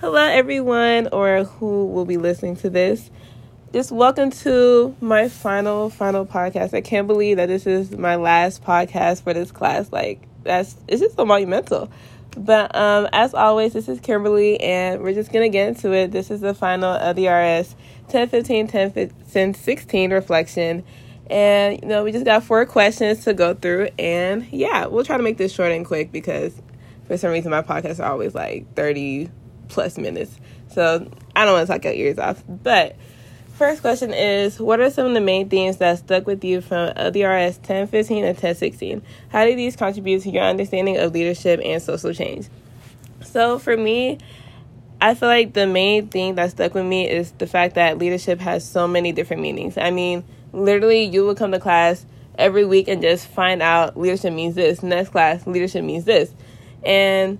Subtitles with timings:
[0.00, 3.10] Hello, everyone, or who will be listening to this.
[3.74, 6.72] Just welcome to my final, final podcast.
[6.72, 9.92] I can't believe that this is my last podcast for this class.
[9.92, 11.90] Like, that's it's just so monumental.
[12.34, 16.12] But um, as always, this is Kimberly, and we're just gonna get into it.
[16.12, 17.76] This is the final of the RS
[18.08, 20.82] 10, 15, 10, 15, 16 reflection.
[21.28, 25.18] And you know, we just got four questions to go through, and yeah, we'll try
[25.18, 26.54] to make this short and quick because
[27.06, 29.28] for some reason my podcasts are always like 30
[29.70, 30.38] plus minutes.
[30.72, 32.42] So I don't want to talk your ears off.
[32.48, 32.96] But
[33.54, 36.92] first question is What are some of the main themes that stuck with you from
[36.94, 39.02] LDRS 1015 and 1016?
[39.30, 42.48] How do these contribute to your understanding of leadership and social change?
[43.22, 44.18] So for me,
[45.00, 48.38] I feel like the main thing that stuck with me is the fact that leadership
[48.40, 49.78] has so many different meanings.
[49.78, 52.04] I mean, literally, you will come to class
[52.38, 54.82] every week and just find out leadership means this.
[54.82, 56.32] Next class, leadership means this.
[56.84, 57.38] And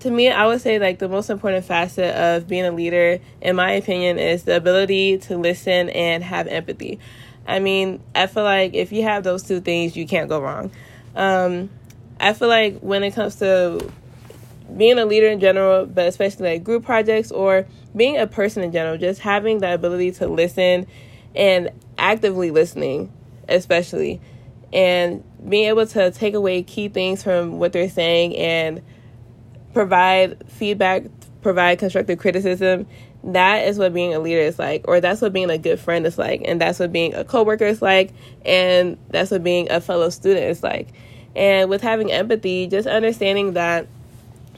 [0.00, 3.56] to me, I would say like the most important facet of being a leader, in
[3.56, 6.98] my opinion, is the ability to listen and have empathy.
[7.46, 10.70] I mean, I feel like if you have those two things, you can't go wrong.
[11.16, 11.68] Um,
[12.18, 13.90] I feel like when it comes to
[14.76, 18.72] being a leader in general, but especially like group projects or being a person in
[18.72, 20.86] general, just having the ability to listen
[21.34, 23.12] and actively listening,
[23.48, 24.20] especially,
[24.72, 28.82] and being able to take away key things from what they're saying and
[29.72, 31.04] provide feedback,
[31.42, 32.86] provide constructive criticism.
[33.22, 36.06] That is what being a leader is like, or that's what being a good friend
[36.06, 38.12] is like, and that's what being a coworker is like,
[38.46, 40.88] and that's what being a fellow student is like.
[41.36, 43.86] And with having empathy, just understanding that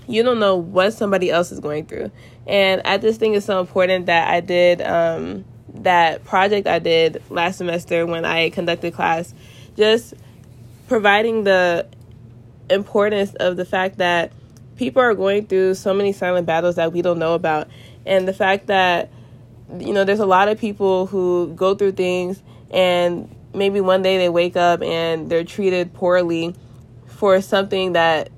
[0.07, 2.11] you don't know what somebody else is going through.
[2.47, 7.23] And I just think it's so important that I did um, that project I did
[7.31, 9.35] last semester when I conducted class,
[9.77, 10.15] just
[10.89, 11.87] providing the
[12.71, 14.33] importance of the fact that
[14.77, 17.69] people are going through so many silent battles that we don't know about.
[18.07, 19.11] And the fact that,
[19.79, 24.19] you know, there's a lot of people who go through things and maybe one day
[24.19, 26.55] they wake up and they're treated poorly
[27.07, 28.31] for something that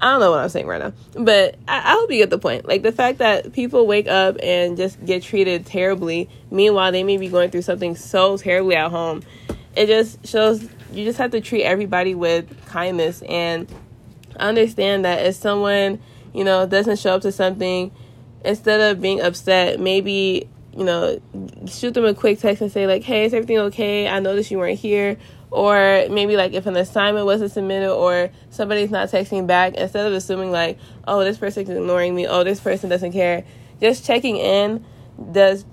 [0.00, 2.38] I don't know what I'm saying right now, but I, I hope you get the
[2.38, 2.66] point.
[2.66, 7.16] Like the fact that people wake up and just get treated terribly, meanwhile they may
[7.16, 9.22] be going through something so terribly at home.
[9.74, 13.68] It just shows you just have to treat everybody with kindness and
[14.38, 16.00] understand that if someone
[16.34, 17.90] you know doesn't show up to something,
[18.44, 21.20] instead of being upset, maybe you know
[21.66, 24.08] shoot them a quick text and say like, "Hey, is everything okay?
[24.08, 25.16] I noticed you weren't here."
[25.50, 30.12] or maybe like if an assignment wasn't submitted or somebody's not texting back instead of
[30.12, 33.44] assuming like oh this person's ignoring me oh this person doesn't care
[33.80, 34.84] just checking in
[35.32, 35.64] does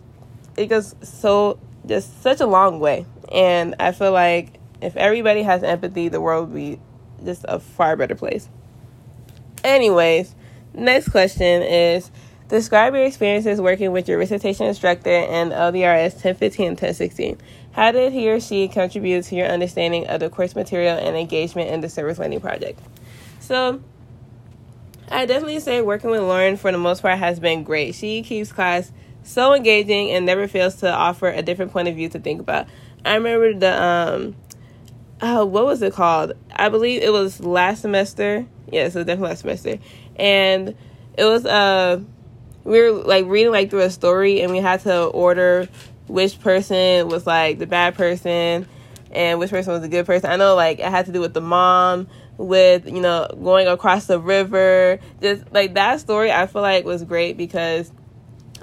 [0.56, 5.62] it goes so just such a long way and i feel like if everybody has
[5.64, 6.80] empathy the world would be
[7.24, 8.50] just a far better place
[9.66, 10.36] anyways
[10.74, 12.12] next question is
[12.48, 17.38] describe your experiences working with your recitation instructor in ldrs 1015 and 1016
[17.76, 21.70] how did he or she contribute to your understanding of the course material and engagement
[21.72, 22.80] in the service learning project?
[23.42, 23.82] So,
[25.12, 27.94] I definitely say working with Lauren for the most part has been great.
[27.94, 28.94] She keeps class
[29.24, 32.68] so engaging and never fails to offer a different point of view to think about.
[33.04, 34.36] I remember the um
[35.22, 36.34] oh, what was it called?
[36.54, 38.46] I believe it was last semester.
[38.72, 39.80] Yes, it was definitely last semester.
[40.16, 40.76] And
[41.18, 42.02] it was uh
[42.64, 45.68] we were like reading like through a story and we had to order
[46.08, 48.68] which person was like the bad person
[49.12, 50.30] and which person was the good person.
[50.30, 54.08] I know like it had to do with the mom with you know going across
[54.08, 57.92] the river just like that story i feel like was great because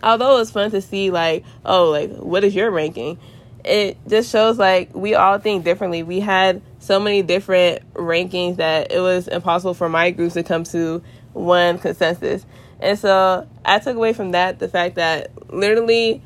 [0.03, 3.19] although it was fun to see like oh like what is your ranking
[3.65, 8.91] it just shows like we all think differently we had so many different rankings that
[8.91, 11.03] it was impossible for my groups to come to
[11.33, 12.45] one consensus
[12.81, 16.21] and so i took away from that the fact that literally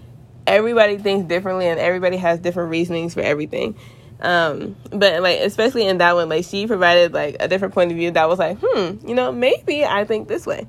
[0.46, 3.76] everybody thinks differently and everybody has different reasonings for everything.
[4.20, 7.96] Um, but like especially in that one, like she provided like a different point of
[7.96, 10.66] view that was like, hmm, you know, maybe I think this way.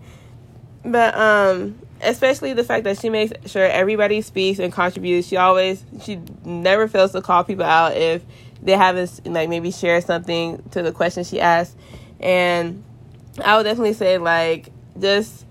[0.84, 5.28] But um especially the fact that she makes sure everybody speaks and contributes.
[5.28, 8.23] She always she never fails to call people out if
[8.61, 11.76] they haven't like maybe shared something to the question she asked.
[12.20, 12.84] And
[13.44, 15.46] I would definitely say like just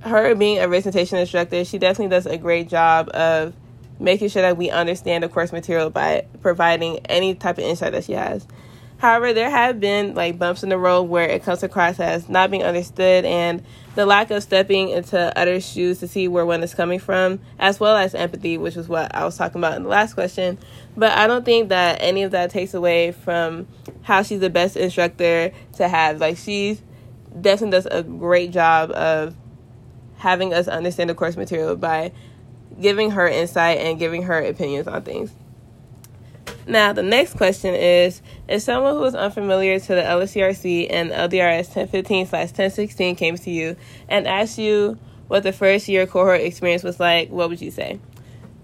[0.00, 3.54] her being a recitation instructor, she definitely does a great job of
[3.98, 8.04] making sure that we understand the course material by providing any type of insight that
[8.04, 8.46] she has.
[9.00, 12.50] However, there have been like bumps in the road where it comes across as not
[12.50, 13.64] being understood and
[13.94, 17.80] the lack of stepping into other shoes to see where one is coming from, as
[17.80, 20.58] well as empathy, which was what I was talking about in the last question.
[20.98, 23.66] But I don't think that any of that takes away from
[24.02, 26.20] how she's the best instructor to have.
[26.20, 26.82] Like, she's
[27.40, 29.34] definitely does a great job of
[30.18, 32.12] having us understand the course material by
[32.78, 35.32] giving her insight and giving her opinions on things.
[36.70, 41.66] Now, the next question is If someone who is unfamiliar to the LSCRC and LDRS
[41.66, 43.74] 1015 slash 1016 came to you
[44.08, 44.96] and asked you
[45.26, 47.98] what the first year cohort experience was like, what would you say?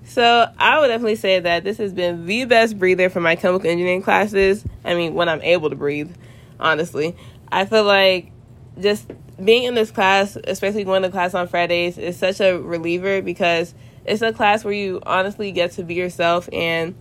[0.05, 3.69] So, I would definitely say that this has been the best breather for my chemical
[3.69, 4.65] engineering classes.
[4.85, 6.15] I mean, when I'm able to breathe,
[6.61, 7.17] honestly.
[7.51, 8.31] I feel like
[8.79, 9.11] just
[9.43, 13.75] being in this class, especially going to class on Fridays, is such a reliever because
[14.05, 16.95] it's a class where you honestly get to be yourself and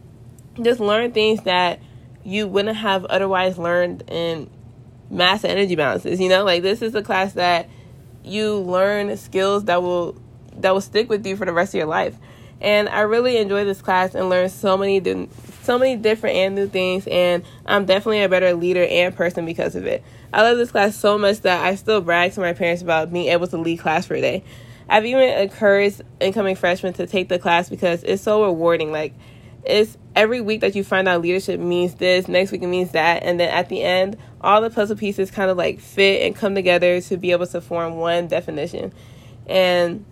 [0.61, 1.79] just learn things that
[2.23, 4.49] you wouldn't have otherwise learned in
[5.09, 6.19] mass energy balances.
[6.19, 7.69] You know, like this is a class that
[8.23, 10.19] you learn skills that will
[10.57, 12.15] that will stick with you for the rest of your life.
[12.61, 15.01] And I really enjoy this class and learn so many
[15.61, 19.75] so many different and new things and I'm definitely a better leader and person because
[19.75, 20.03] of it.
[20.33, 23.27] I love this class so much that I still brag to my parents about being
[23.27, 24.43] able to lead class for a day.
[24.87, 28.91] I've even encouraged incoming freshmen to take the class because it's so rewarding.
[28.91, 29.13] Like
[29.65, 33.23] it's every week that you find out leadership means this, next week it means that,
[33.23, 36.55] and then at the end, all the puzzle pieces kind of like fit and come
[36.55, 38.93] together to be able to form one definition.
[39.47, 40.05] And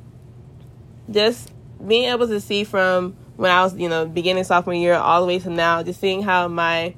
[1.10, 1.52] just
[1.86, 5.28] being able to see from when I was, you know, beginning sophomore year all the
[5.28, 6.96] way to now, just seeing how my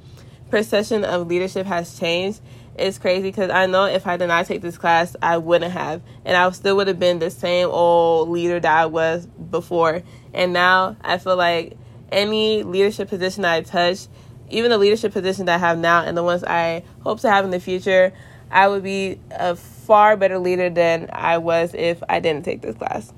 [0.49, 2.41] perception of leadership has changed
[2.77, 6.01] is crazy because I know if I did not take this class, I wouldn't have.
[6.25, 10.03] And I still would have been the same old leader that I was before.
[10.33, 11.77] And now I feel like
[12.11, 14.07] any leadership position I touch,
[14.49, 17.45] even the leadership position that I have now and the ones I hope to have
[17.45, 18.13] in the future,
[18.51, 22.75] I would be a far better leader than I was if I didn't take this
[22.75, 23.11] class.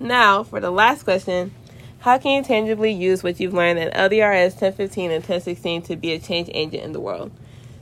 [0.00, 1.52] Now, for the last question,
[2.00, 6.12] how can you tangibly use what you've learned in LDRS 1015 and 1016 to be
[6.12, 7.32] a change agent in the world?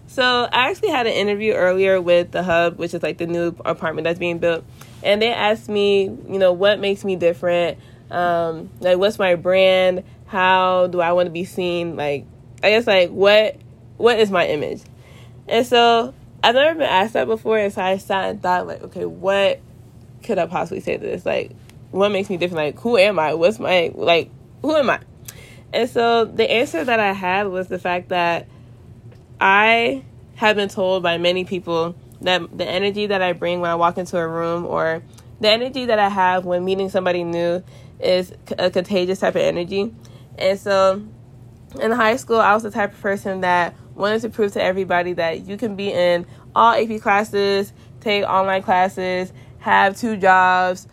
[0.07, 3.55] So, I actually had an interview earlier with the Hub, which is like the new
[3.65, 4.65] apartment that's being built,
[5.03, 7.79] and they asked me, you know, what makes me different?
[8.11, 10.05] Um, like what's my brand?
[10.27, 11.97] How do i want to be seen?
[11.97, 12.25] Like
[12.63, 13.57] i guess like what
[13.97, 14.83] what is my image?
[15.49, 18.83] And so i've never been asked that before and so i sat and thought like
[18.83, 19.61] okay what
[20.23, 21.27] could i possibly say to this?
[21.27, 21.53] Like
[21.91, 22.77] what makes me different?
[22.77, 23.35] Like who am i?
[23.35, 24.31] What's my like
[24.63, 25.01] who am i?
[25.73, 28.47] And so the answer that i had was the fact that
[29.41, 30.05] i
[30.37, 33.99] have been told by many people that the energy that i bring when i walk
[33.99, 35.03] into a room or
[35.41, 37.63] the energy that i have when meeting somebody new
[38.01, 39.95] is a contagious type of energy.
[40.39, 41.03] And so
[41.81, 45.15] in high school, I was the type of person that wanted to prove to everybody
[45.15, 50.87] that you can be in all AP classes, take online classes, have two jobs,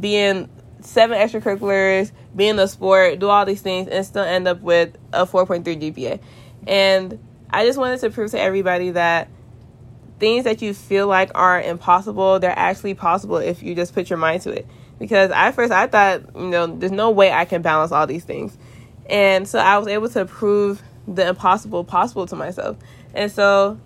[0.00, 0.48] be in
[0.80, 4.96] seven extracurriculars, be in the sport, do all these things, and still end up with
[5.12, 6.20] a 4.3 GPA.
[6.66, 7.18] And
[7.50, 9.28] I just wanted to prove to everybody that
[10.18, 14.18] things that you feel like are impossible, they're actually possible if you just put your
[14.18, 14.66] mind to it
[14.98, 18.24] because at first I thought, you know, there's no way I can balance all these
[18.24, 18.56] things.
[19.08, 22.76] And so I was able to prove the impossible possible to myself.
[23.14, 23.78] And so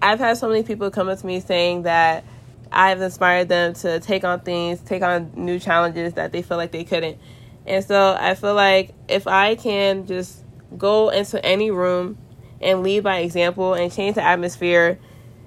[0.00, 2.24] I've had so many people come up to me saying that
[2.70, 6.72] I've inspired them to take on things, take on new challenges that they feel like
[6.72, 7.18] they couldn't.
[7.66, 10.44] And so I feel like if I can just
[10.76, 12.18] go into any room
[12.60, 14.98] and lead by example and change the atmosphere,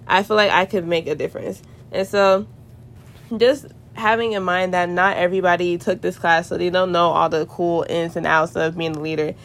[0.08, 1.62] I feel like I could make a difference.
[1.92, 2.48] And so
[3.36, 3.68] just
[3.98, 7.46] having in mind that not everybody took this class, so they don't know all the
[7.46, 9.36] cool ins and outs of being a leader.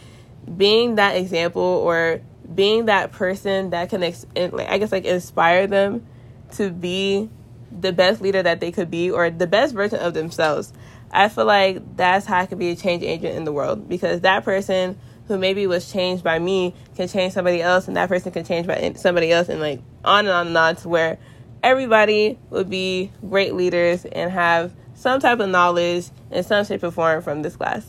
[0.56, 2.20] Being that example or
[2.52, 6.06] being that person that can, ex- I guess, like inspire them
[6.52, 7.30] to be
[7.80, 10.72] the best leader that they could be or the best version of themselves.
[11.10, 14.22] I feel like that's how I could be a change agent in the world because
[14.22, 18.32] that person who maybe was changed by me can change somebody else, and that person
[18.32, 21.18] can change by somebody else, and like on and on and on to where
[21.62, 26.90] everybody would be great leaders and have some type of knowledge in some shape or
[26.90, 27.86] form from this class.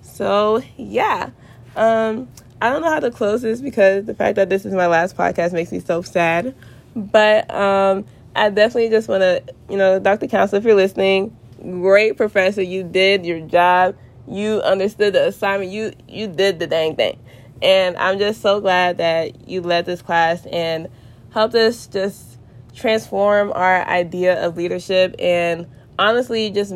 [0.00, 1.30] So, yeah.
[1.76, 2.28] Um,
[2.60, 5.16] I don't know how to close this because the fact that this is my last
[5.16, 6.54] podcast makes me so sad.
[6.94, 8.04] But um,
[8.36, 10.28] I definitely just want to, you know, Dr.
[10.28, 12.62] Council, if you're listening, great professor.
[12.62, 13.96] You did your job.
[14.28, 15.72] You understood the assignment.
[15.72, 17.18] You you did the dang thing.
[17.60, 20.88] And I'm just so glad that you led this class and
[21.32, 22.31] helped us just
[22.74, 25.66] transform our idea of leadership and
[25.98, 26.74] honestly just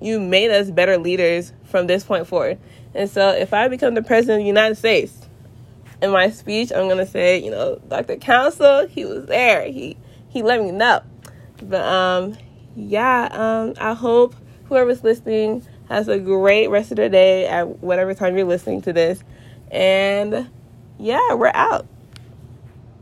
[0.00, 2.58] you made us better leaders from this point forward.
[2.94, 5.28] And so if I become the president of the United States,
[6.02, 8.16] in my speech I'm gonna say, you know, Dr.
[8.16, 9.64] Council, he was there.
[9.64, 9.96] He
[10.28, 11.02] he let me know.
[11.62, 12.36] But um
[12.74, 14.34] yeah, um I hope
[14.68, 18.92] whoever's listening has a great rest of their day at whatever time you're listening to
[18.92, 19.22] this.
[19.70, 20.50] And
[20.98, 21.86] yeah, we're out.